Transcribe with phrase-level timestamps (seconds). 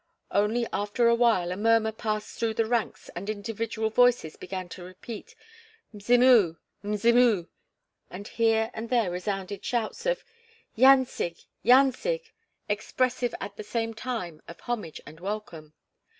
[0.31, 4.83] Only after a while a murmur passed through the ranks and individual voices began to
[4.83, 5.35] repeat
[5.93, 6.57] "Mzimu!
[6.83, 7.47] Mzimu!"
[8.09, 10.23] and here and there resounded shouts of
[10.75, 11.45] "Yancig!
[11.63, 12.31] Yancig!"
[12.67, 15.75] expressive at the same time of homage and welcome.